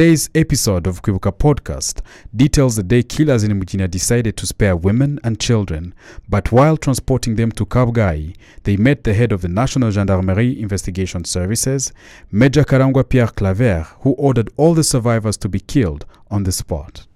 Today's 0.00 0.30
episode 0.34 0.86
of 0.86 1.02
Kwibuka 1.02 1.30
podcast 1.30 2.00
details 2.34 2.76
the 2.76 2.82
day 2.82 3.02
killers 3.02 3.44
in 3.44 3.52
Mugina 3.60 3.86
decided 3.86 4.34
to 4.38 4.46
spare 4.46 4.74
women 4.74 5.20
and 5.22 5.38
children, 5.38 5.92
but 6.26 6.50
while 6.50 6.78
transporting 6.78 7.36
them 7.36 7.52
to 7.52 7.66
Kabgayi, 7.66 8.34
they 8.62 8.78
met 8.78 9.04
the 9.04 9.12
head 9.12 9.30
of 9.30 9.42
the 9.42 9.48
National 9.48 9.90
Gendarmerie 9.90 10.58
Investigation 10.58 11.26
Services, 11.26 11.92
Major 12.32 12.64
Karangwa 12.64 13.06
Pierre 13.06 13.26
Claver, 13.26 13.86
who 14.00 14.12
ordered 14.12 14.48
all 14.56 14.72
the 14.72 14.82
survivors 14.84 15.36
to 15.36 15.50
be 15.50 15.60
killed 15.60 16.06
on 16.30 16.44
the 16.44 16.52
spot. 16.52 17.06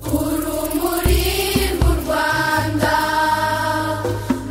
urumuri 0.00 1.20
rw'u 1.76 1.94
rwanda 2.00 2.96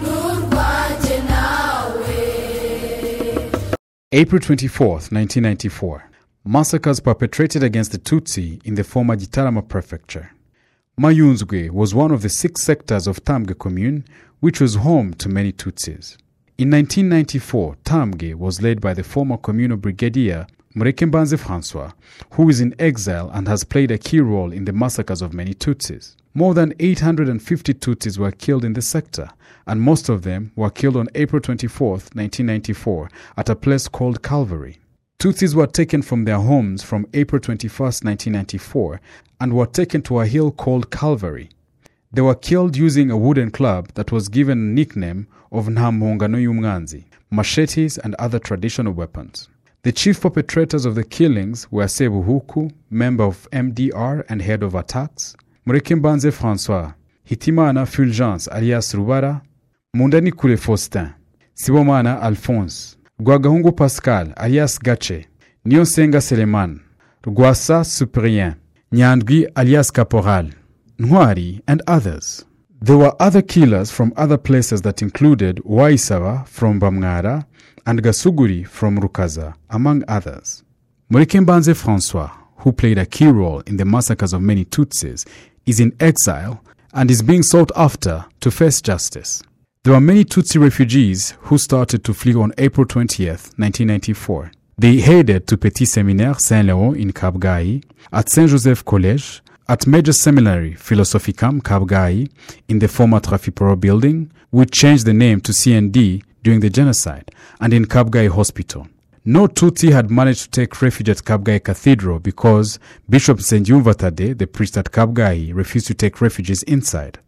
n'urwanjye 0.04 1.18
nawe 1.30 2.14
April 4.12 4.40
24th, 4.40 5.10
1994. 5.12 6.15
Massacres 6.48 7.00
perpetrated 7.00 7.64
against 7.64 7.92
the 7.92 7.98
Tutsi 7.98 8.64
in 8.64 8.76
the 8.76 8.84
former 8.84 9.16
Gitarama 9.16 9.68
prefecture. 9.68 10.30
Mayunzwe 10.96 11.72
was 11.72 11.96
one 11.96 12.12
of 12.12 12.22
the 12.22 12.30
six 12.30 12.62
sectors 12.62 13.08
of 13.08 13.24
Tambwe 13.24 13.58
commune, 13.58 14.06
which 14.42 14.62
was 14.62 14.76
home 14.76 15.16
to 15.16 15.28
many 15.28 15.52
Tutsis. 15.52 16.18
In 16.60 16.70
1994, 16.70 17.78
Tambwe 17.84 18.36
was 18.36 18.62
led 18.62 18.80
by 18.80 18.94
the 18.94 19.04
former 19.04 19.38
communal 19.38 19.78
brigadier 19.78 20.46
Murekembanze 20.76 21.40
Francois, 21.40 21.94
who 22.34 22.48
is 22.48 22.62
in 22.62 22.76
exile 22.78 23.32
and 23.34 23.48
has 23.48 23.64
played 23.64 23.90
a 23.90 23.98
key 23.98 24.20
role 24.20 24.52
in 24.52 24.66
the 24.66 24.72
massacres 24.72 25.24
of 25.24 25.34
many 25.34 25.56
Tutsis. 25.56 26.16
More 26.36 26.54
than 26.54 26.76
850 26.80 27.74
Tutsis 27.74 28.20
were 28.20 28.30
killed 28.30 28.64
in 28.64 28.74
the 28.74 28.84
sector, 28.84 29.30
and 29.66 29.82
most 29.82 30.10
of 30.10 30.22
them 30.22 30.52
were 30.56 30.70
killed 30.70 30.96
on 30.96 31.10
April 31.16 31.42
24, 31.42 31.90
1994, 31.90 33.10
at 33.36 33.50
a 33.50 33.56
place 33.56 33.88
called 33.88 34.22
Calvary. 34.22 34.78
Tutsis 35.20 35.56
were 35.56 35.68
taken 35.68 36.02
from 36.02 36.26
their 36.26 36.40
homes 36.40 36.84
from 36.84 37.08
April 37.14 37.40
21, 37.40 37.70
1994, 37.70 39.02
and 39.40 39.54
were 39.54 39.66
taken 39.66 40.02
to 40.04 40.20
a 40.20 40.28
hill 40.28 40.52
called 40.52 40.92
Calvary. 40.92 41.50
They 42.12 42.22
were 42.22 42.36
killed 42.36 42.78
using 42.78 43.10
a 43.12 43.18
wooden 43.18 43.52
club 43.52 43.90
that 43.96 44.12
was 44.12 44.30
given 44.30 44.58
a 44.60 44.74
nickname 44.74 45.28
of 45.52 45.68
Nhamuhungano 45.68 46.38
Yumganzi, 46.38 47.06
machetes 47.32 47.98
and 47.98 48.16
other 48.16 48.40
traditional 48.40 48.94
weapons. 48.94 49.50
The 49.84 49.92
chief 49.92 50.22
perpetrators 50.22 50.86
of 50.86 50.96
the 50.96 51.04
killings 51.04 51.72
were 51.72 51.86
Sebuhuku, 51.86 52.72
member 52.90 53.24
of 53.24 53.48
MDR 53.52 54.26
and 54.30 54.42
head 54.42 54.64
of 54.64 54.76
attacks, 54.76 55.36
Murekembanze 55.68 56.32
Francois, 56.34 56.94
Hitimana 57.30 57.88
Fulgence 57.88 58.48
alias 58.52 58.94
Rubara, 58.94 59.42
Mundanikure 59.96 60.58
Faustin, 60.60 61.14
Sibomana 61.56 62.22
Alphonse, 62.22 62.98
Rwagahungu 63.20 63.72
Pascal 63.72 64.34
alias 64.38 64.78
Gache, 64.80 65.28
Niyonsenga 65.66 66.22
Seleman, 66.22 66.82
Rwasa 67.24 67.84
Cyprien, 67.86 68.56
Nyandwi 68.92 69.48
alias 69.56 69.90
Caporal, 69.92 70.50
Nwari, 71.00 71.62
and 71.66 71.82
others. 71.88 72.46
There 72.82 72.98
were 72.98 73.14
other 73.22 73.42
killers 73.42 73.90
from 73.90 74.12
other 74.18 74.38
places 74.38 74.82
that 74.82 75.02
included 75.02 75.62
Waisawa 75.64 76.46
from 76.46 76.80
Bamngara 76.80 77.46
and 77.86 78.04
Gasuguri 78.04 78.68
from 78.68 79.00
Rukaza, 79.00 79.54
among 79.70 80.04
others. 80.10 80.66
Murekembanze 81.10 81.74
Francois, 81.74 82.32
who 82.58 82.74
played 82.74 82.98
a 82.98 83.06
key 83.06 83.28
role 83.28 83.62
in 83.62 83.78
the 83.78 83.86
massacres 83.86 84.34
of 84.34 84.42
many 84.42 84.66
Tutsis, 84.66 85.26
is 85.66 85.80
in 85.80 85.96
exile 86.02 86.62
and 86.94 87.10
is 87.10 87.22
being 87.24 87.44
sought 87.44 87.72
after 87.78 88.26
to 88.42 88.52
face 88.52 88.82
justice. 88.82 89.42
There 89.86 89.94
were 89.94 90.02
many 90.02 90.26
Tutsi 90.26 90.60
refugees 90.60 91.36
who 91.42 91.60
started 91.60 92.04
to 92.06 92.14
flee 92.16 92.34
on 92.34 92.54
April 92.58 92.88
20th, 92.88 93.54
1994. 93.60 94.52
They 94.80 95.00
headed 95.00 95.46
to 95.46 95.58
Petit 95.60 95.86
Séminaire 95.86 96.40
Saint-Léon 96.42 97.00
in 97.00 97.14
Kabgayi, 97.14 97.84
at 98.12 98.28
Saint 98.32 98.50
Joseph 98.50 98.84
College, 98.84 99.44
at 99.70 99.86
Major 99.86 100.12
Seminary 100.12 100.74
Philosophicum 100.74 101.62
Kabgayi 101.62 102.32
in 102.68 102.80
the 102.80 102.88
former 102.88 103.20
TRAFIPRO 103.20 103.80
building, 103.80 104.32
which 104.50 104.72
changed 104.72 105.06
the 105.06 105.14
name 105.14 105.40
to 105.42 105.52
CND 105.52 106.24
during 106.42 106.62
the 106.62 106.72
genocide, 106.72 107.30
and 107.62 107.72
in 107.72 107.86
Kabgayi 107.86 108.30
Hospital. 108.30 108.88
No 109.24 109.46
Tutsi 109.46 109.92
had 109.92 110.10
managed 110.10 110.46
to 110.46 110.62
take 110.62 110.82
refuge 110.82 111.10
at 111.10 111.18
Kabgayi 111.18 111.64
Cathedral 111.64 112.18
because 112.18 112.80
Bishop 113.08 113.40
St. 113.40 113.68
Yumvatade, 113.68 114.40
the 114.40 114.48
priest 114.48 114.80
at 114.80 114.86
Kabgayi, 114.86 115.54
refused 115.54 115.86
to 115.86 115.94
take 115.94 116.22
refugees 116.22 116.64
inside. 116.64 117.20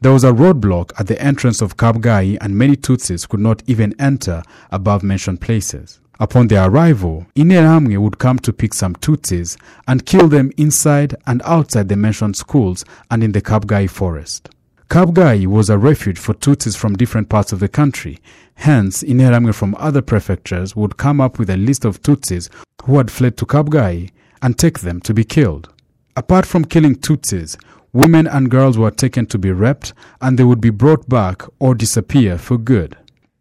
There 0.00 0.12
was 0.12 0.24
a 0.24 0.32
roadblock 0.32 0.92
at 0.98 1.06
the 1.06 1.20
entrance 1.20 1.60
of 1.60 1.76
Kabgayi 1.76 2.38
and 2.40 2.56
many 2.56 2.76
Tutsis 2.76 3.28
could 3.28 3.40
not 3.40 3.62
even 3.66 3.94
enter 4.00 4.42
above 4.70 5.02
mentioned 5.02 5.40
places. 5.40 6.00
Upon 6.18 6.48
their 6.48 6.68
arrival, 6.68 7.26
Interahamwe 7.36 7.98
would 7.98 8.18
come 8.18 8.38
to 8.38 8.52
pick 8.52 8.72
some 8.72 8.94
Tutsis 8.96 9.58
and 9.86 10.06
kill 10.06 10.28
them 10.28 10.50
inside 10.56 11.14
and 11.26 11.42
outside 11.44 11.88
the 11.88 11.96
mentioned 11.96 12.36
schools 12.36 12.84
and 13.10 13.22
in 13.22 13.32
the 13.32 13.42
Kabgayi 13.42 13.90
forest. 13.90 14.48
Kabgayi 14.88 15.46
was 15.46 15.68
a 15.68 15.76
refuge 15.76 16.18
for 16.18 16.32
Tutsis 16.32 16.76
from 16.76 16.96
different 16.96 17.28
parts 17.28 17.52
of 17.52 17.60
the 17.60 17.68
country. 17.68 18.18
Hence, 18.54 19.02
Interahamwe 19.02 19.54
from 19.54 19.74
other 19.78 20.00
prefectures 20.00 20.74
would 20.74 20.96
come 20.96 21.20
up 21.20 21.38
with 21.38 21.50
a 21.50 21.56
list 21.56 21.84
of 21.84 22.00
Tutsis 22.00 22.48
who 22.84 22.96
had 22.96 23.10
fled 23.10 23.36
to 23.36 23.46
Kabgayi 23.46 24.10
and 24.40 24.56
take 24.56 24.78
them 24.78 25.00
to 25.00 25.12
be 25.12 25.24
killed. 25.24 25.68
Apart 26.16 26.46
from 26.46 26.64
killing 26.64 26.94
Tutsis, 26.94 27.58
women 27.96 28.26
and 28.26 28.50
girls 28.50 28.76
were 28.76 28.90
taken 28.90 29.24
to 29.24 29.38
be 29.38 29.50
raped 29.50 29.94
and 30.20 30.38
they 30.38 30.44
would 30.44 30.60
be 30.60 30.68
brought 30.68 31.08
back 31.08 31.42
or 31.58 31.74
disappear 31.74 32.36
for 32.36 32.58
good. 32.58 32.94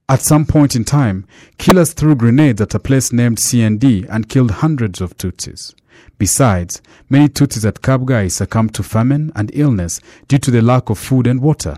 At 0.08 0.22
some 0.22 0.46
point 0.46 0.78
in 0.78 0.86
time, 0.86 1.28
killers 1.58 1.92
threw 1.92 2.16
grenades 2.16 2.62
at 2.62 2.74
a 2.74 2.80
place 2.80 3.12
named 3.12 3.38
CND 3.38 4.08
and 4.10 4.30
killed 4.30 4.52
hundreds 4.52 5.02
of 5.02 5.18
Tutsis. 5.18 5.74
Besides, 6.18 6.82
many 7.10 7.28
Tutsis 7.28 7.66
at 7.66 7.82
Kabgayi 7.82 8.32
succumbed 8.32 8.74
to 8.76 8.84
famine 8.84 9.34
and 9.36 9.52
illness 9.54 10.00
due 10.30 10.38
to 10.38 10.52
the 10.52 10.62
lack 10.62 10.90
of 10.90 10.98
food 10.98 11.28
and 11.28 11.42
water. 11.42 11.76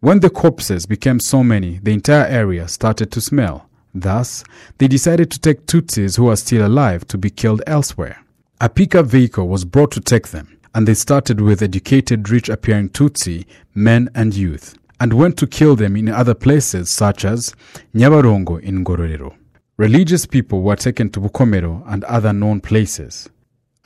When 0.00 0.18
the 0.18 0.30
corpses 0.30 0.84
became 0.84 1.20
so 1.20 1.44
many, 1.44 1.78
the 1.80 1.92
entire 1.92 2.26
area 2.26 2.66
started 2.66 3.12
to 3.12 3.20
smell. 3.20 3.68
Thus, 3.94 4.42
they 4.78 4.88
decided 4.88 5.30
to 5.30 5.38
take 5.38 5.66
Tutsis 5.66 6.16
who 6.16 6.24
were 6.24 6.36
still 6.36 6.66
alive 6.66 7.06
to 7.08 7.18
be 7.18 7.30
killed 7.30 7.62
elsewhere. 7.68 8.18
A 8.60 8.68
pickup 8.68 9.06
vehicle 9.06 9.48
was 9.48 9.64
brought 9.64 9.92
to 9.92 10.00
take 10.00 10.28
them, 10.28 10.55
and 10.76 10.86
they 10.86 10.92
started 10.92 11.40
with 11.40 11.62
educated, 11.62 12.28
rich 12.28 12.50
appearing 12.50 12.90
Tutsi, 12.90 13.46
men 13.74 14.10
and 14.14 14.34
youth, 14.34 14.76
and 15.00 15.10
went 15.14 15.38
to 15.38 15.46
kill 15.46 15.74
them 15.74 15.96
in 15.96 16.06
other 16.10 16.34
places 16.34 16.90
such 16.90 17.24
as 17.24 17.54
Nyabarongo 17.94 18.60
in 18.60 18.84
Ngororero. 18.84 19.34
Religious 19.78 20.26
people 20.26 20.60
were 20.60 20.76
taken 20.76 21.08
to 21.08 21.20
Bukomero 21.20 21.82
and 21.86 22.04
other 22.04 22.34
known 22.34 22.60
places. 22.60 23.26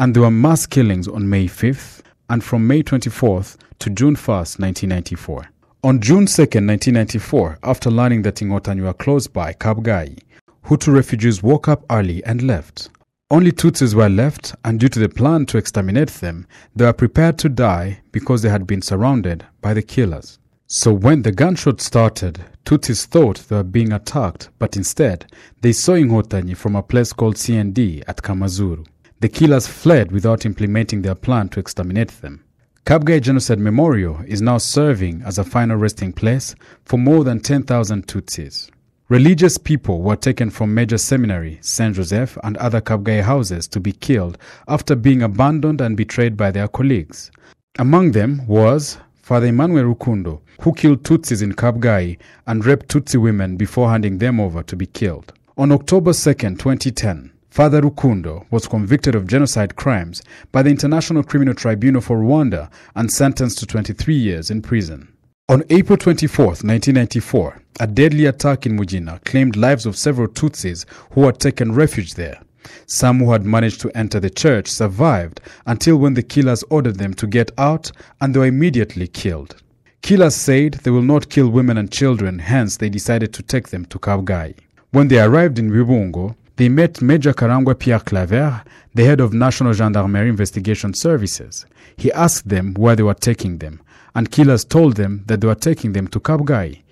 And 0.00 0.12
there 0.14 0.24
were 0.24 0.32
mass 0.32 0.66
killings 0.66 1.06
on 1.06 1.30
May 1.30 1.46
5th 1.46 2.00
and 2.28 2.42
from 2.42 2.66
May 2.66 2.82
24th 2.82 3.56
to 3.78 3.90
June 3.90 4.16
1st, 4.16 4.58
1994. 4.58 5.48
On 5.84 6.00
June 6.00 6.26
2nd, 6.26 6.66
1994, 6.66 7.58
after 7.62 7.88
learning 7.88 8.22
that 8.22 8.36
Inkotanyi 8.36 8.82
were 8.82 8.94
close 8.94 9.28
by 9.28 9.52
Kabgayi, 9.52 10.18
Hutu 10.64 10.92
refugees 10.92 11.40
woke 11.40 11.68
up 11.68 11.84
early 11.88 12.24
and 12.24 12.42
left. 12.42 12.90
Only 13.32 13.52
Tutsis 13.52 13.94
were 13.94 14.08
left, 14.08 14.56
and 14.64 14.80
due 14.80 14.88
to 14.88 14.98
the 14.98 15.08
plan 15.08 15.46
to 15.46 15.58
exterminate 15.58 16.08
them, 16.08 16.48
they 16.74 16.84
were 16.84 16.92
prepared 16.92 17.38
to 17.38 17.48
die 17.48 18.00
because 18.10 18.42
they 18.42 18.48
had 18.48 18.66
been 18.66 18.82
surrounded 18.82 19.46
by 19.60 19.72
the 19.72 19.82
killers. 19.82 20.40
So 20.66 20.92
when 20.92 21.22
the 21.22 21.30
gunshot 21.30 21.80
started, 21.80 22.40
Tutsis 22.64 23.06
thought 23.06 23.46
they 23.48 23.54
were 23.54 23.62
being 23.62 23.92
attacked, 23.92 24.48
but 24.58 24.76
instead, 24.76 25.30
they 25.60 25.70
saw 25.70 25.92
Inkotanyi 25.92 26.56
from 26.56 26.74
a 26.74 26.82
place 26.82 27.12
called 27.12 27.36
CND 27.36 28.02
at 28.08 28.22
Kamazuru. 28.22 28.84
The 29.20 29.28
killers 29.28 29.68
fled 29.68 30.10
without 30.10 30.44
implementing 30.44 31.02
their 31.02 31.14
plan 31.14 31.50
to 31.50 31.60
exterminate 31.60 32.10
them. 32.20 32.42
Kabgayi 32.84 33.20
Genocide 33.20 33.60
Memorial 33.60 34.20
is 34.26 34.42
now 34.42 34.58
serving 34.58 35.22
as 35.24 35.38
a 35.38 35.44
final 35.44 35.76
resting 35.76 36.12
place 36.12 36.56
for 36.84 36.98
more 36.98 37.22
than 37.22 37.38
10,000 37.38 38.08
Tutsis. 38.08 38.70
Religious 39.10 39.58
people 39.58 40.02
were 40.02 40.14
taken 40.14 40.50
from 40.50 40.72
major 40.72 40.96
seminary, 40.96 41.58
Saint 41.62 41.96
Joseph, 41.96 42.38
and 42.44 42.56
other 42.58 42.80
Kabgayi 42.80 43.24
houses 43.24 43.66
to 43.66 43.80
be 43.80 43.90
killed 43.90 44.38
after 44.68 44.94
being 44.94 45.20
abandoned 45.20 45.80
and 45.80 45.96
betrayed 45.96 46.36
by 46.36 46.52
their 46.52 46.68
colleagues. 46.68 47.32
Among 47.80 48.12
them 48.12 48.46
was 48.46 48.98
Father 49.20 49.48
Emmanuel 49.48 49.92
Rukundo, 49.92 50.42
who 50.60 50.72
killed 50.72 51.02
Tutsis 51.02 51.42
in 51.42 51.54
Kabgayi 51.54 52.18
and 52.46 52.64
raped 52.64 52.86
Tutsi 52.86 53.20
women 53.20 53.56
before 53.56 53.90
handing 53.90 54.18
them 54.18 54.38
over 54.38 54.62
to 54.62 54.76
be 54.76 54.86
killed. 54.86 55.32
On 55.58 55.72
October 55.72 56.12
2, 56.12 56.32
2010, 56.32 57.32
Father 57.48 57.80
Rukundo 57.80 58.46
was 58.52 58.68
convicted 58.68 59.16
of 59.16 59.26
genocide 59.26 59.74
crimes 59.74 60.22
by 60.52 60.62
the 60.62 60.70
International 60.70 61.24
Criminal 61.24 61.54
Tribunal 61.54 62.00
for 62.00 62.20
Rwanda 62.20 62.70
and 62.94 63.10
sentenced 63.10 63.58
to 63.58 63.66
23 63.66 64.14
years 64.14 64.52
in 64.52 64.62
prison. 64.62 65.12
On 65.50 65.64
April 65.68 65.96
24, 65.96 66.46
1994, 66.46 67.60
a 67.80 67.86
deadly 67.88 68.26
attack 68.26 68.66
in 68.66 68.78
Mugina 68.78 69.18
claimed 69.24 69.56
lives 69.56 69.84
of 69.84 69.96
several 69.96 70.28
Tutsis 70.28 70.86
who 71.10 71.26
had 71.26 71.40
taken 71.40 71.72
refuge 71.72 72.14
there. 72.14 72.40
Some 72.86 73.18
who 73.18 73.32
had 73.32 73.44
managed 73.44 73.80
to 73.80 73.90
enter 73.96 74.20
the 74.20 74.30
church 74.30 74.68
survived 74.68 75.40
until 75.66 75.96
when 75.96 76.14
the 76.14 76.22
killers 76.22 76.62
ordered 76.70 76.98
them 76.98 77.14
to 77.14 77.26
get 77.26 77.50
out 77.58 77.90
and 78.20 78.32
they 78.32 78.38
were 78.38 78.46
immediately 78.46 79.08
killed. 79.08 79.60
Killers 80.02 80.36
said 80.36 80.74
they 80.74 80.92
will 80.92 81.02
not 81.02 81.30
kill 81.30 81.50
women 81.50 81.78
and 81.78 81.90
children, 81.90 82.38
hence 82.38 82.76
they 82.76 82.88
decided 82.88 83.34
to 83.34 83.42
take 83.42 83.70
them 83.70 83.84
to 83.86 83.98
Kabgayi. 83.98 84.54
When 84.92 85.08
they 85.08 85.18
arrived 85.20 85.58
in 85.58 85.72
Vibungo, 85.72 86.36
they 86.60 86.68
met 86.68 87.00
Major 87.00 87.32
Karangwa 87.32 87.74
Pierre 87.78 88.00
Claver, 88.00 88.62
the 88.94 89.02
head 89.02 89.18
of 89.18 89.32
National 89.32 89.72
Gendarmerie 89.72 90.28
Investigation 90.28 90.92
Services. 90.92 91.64
He 91.96 92.12
asked 92.12 92.50
them 92.50 92.74
where 92.74 92.94
they 92.94 93.02
were 93.02 93.14
taking 93.14 93.56
them, 93.56 93.80
and 94.14 94.30
killers 94.30 94.66
told 94.66 94.96
them 94.96 95.24
that 95.24 95.40
they 95.40 95.46
were 95.46 95.54
taking 95.54 95.94
them 95.94 96.06
to 96.08 96.20
Kabgayi. 96.20 96.82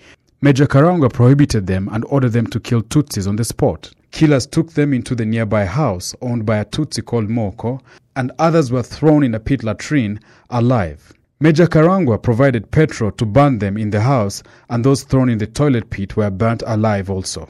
Major 0.40 0.66
Karangwa 0.66 1.12
prohibited 1.12 1.66
them 1.66 1.86
and 1.92 2.02
ordered 2.06 2.32
them 2.32 2.46
to 2.46 2.58
kill 2.58 2.80
Tutsis 2.80 3.28
on 3.28 3.36
the 3.36 3.44
spot. 3.44 3.92
Killers 4.10 4.46
took 4.46 4.72
them 4.72 4.94
into 4.94 5.14
the 5.14 5.26
nearby 5.26 5.66
house 5.66 6.14
owned 6.22 6.46
by 6.46 6.56
a 6.56 6.64
Tutsi 6.64 7.04
called 7.04 7.28
Moko, 7.28 7.78
and 8.16 8.32
others 8.38 8.72
were 8.72 8.82
thrown 8.82 9.22
in 9.22 9.34
a 9.34 9.40
pit 9.40 9.62
latrine 9.62 10.18
alive. 10.48 11.12
Major 11.40 11.66
Karangwa 11.66 12.22
provided 12.22 12.70
petrol 12.70 13.10
to 13.10 13.26
burn 13.26 13.58
them 13.58 13.76
in 13.76 13.90
the 13.90 14.00
house, 14.00 14.42
and 14.70 14.82
those 14.82 15.02
thrown 15.02 15.28
in 15.28 15.36
the 15.36 15.46
toilet 15.46 15.90
pit 15.90 16.16
were 16.16 16.30
burnt 16.30 16.62
alive 16.66 17.10
also. 17.10 17.46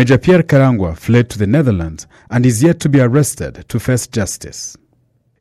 Major 0.00 0.16
Pierre 0.16 0.42
Karangwa 0.42 0.96
fled 0.96 1.28
to 1.28 1.38
the 1.38 1.46
Netherlands 1.46 2.06
and 2.30 2.46
is 2.46 2.62
yet 2.62 2.80
to 2.80 2.88
be 2.88 3.02
arrested 3.02 3.66
to 3.68 3.78
face 3.78 4.06
justice. 4.06 4.74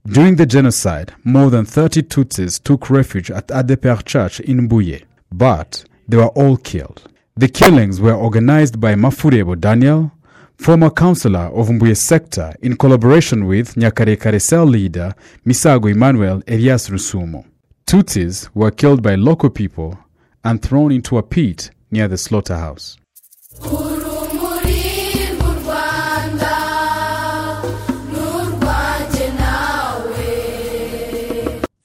During 0.05 0.35
the 0.35 0.45
genocide, 0.45 1.13
more 1.23 1.49
than 1.49 1.63
30 1.63 2.01
Tutsis 2.03 2.61
took 2.61 2.89
refuge 2.89 3.31
at 3.31 3.47
ADEPR 3.47 4.03
Church 4.03 4.41
in 4.41 4.67
Mbuye, 4.67 5.05
but 5.31 5.85
they 6.09 6.17
were 6.17 6.35
all 6.35 6.57
killed. 6.57 7.03
The 7.37 7.47
killings 7.47 8.01
were 8.01 8.13
organized 8.13 8.81
by 8.81 8.95
Mafurebo 8.95 9.57
Daniel, 9.57 10.11
former 10.57 10.89
councillor 10.89 11.47
of 11.55 11.69
Mbuye 11.69 11.95
sector, 11.95 12.53
in 12.61 12.75
collaboration 12.75 13.45
with 13.45 13.75
Nyakarekare 13.75 14.41
cell 14.41 14.65
leader 14.65 15.15
Misago 15.45 15.89
Emmanuel 15.89 16.43
Elias 16.49 16.89
Rusumo. 16.89 17.45
Tutsis 17.87 18.49
were 18.53 18.71
killed 18.71 19.01
by 19.01 19.15
local 19.15 19.51
people 19.51 19.97
and 20.43 20.61
thrown 20.61 20.91
into 20.91 21.17
a 21.17 21.23
pit 21.23 21.71
near 21.91 22.09
the 22.09 22.17
slaughterhouse. 22.17 22.97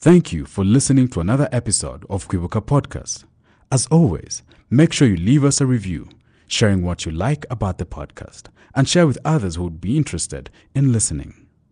Thank 0.05 0.35
you 0.35 0.45
for 0.45 0.67
listening 0.67 1.09
to 1.09 1.21
another 1.21 1.49
episode 1.51 2.05
of 2.11 2.29
Kwibuka 2.29 2.61
Podcast. 2.61 3.25
As 3.73 3.87
always, 3.87 4.43
make 4.69 4.93
sure 4.93 5.09
you 5.09 5.17
leave 5.17 5.45
us 5.47 5.63
a 5.63 5.67
review, 5.67 6.11
sharing 6.47 6.83
what 6.83 7.07
you 7.07 7.11
like 7.11 7.47
about 7.49 7.79
the 7.79 7.87
podcast, 7.87 8.49
and 8.75 8.87
share 8.87 9.07
with 9.07 9.17
others 9.25 9.57
who 9.57 9.65
would 9.65 9.81
be 9.81 9.97
interested 9.97 10.51
in 10.75 10.93
listening. 10.93 11.44